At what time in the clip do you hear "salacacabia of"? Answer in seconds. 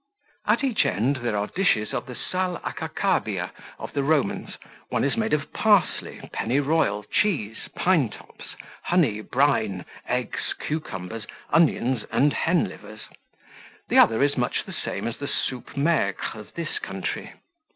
2.15-3.93